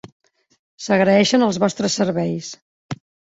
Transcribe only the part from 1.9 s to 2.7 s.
serveis.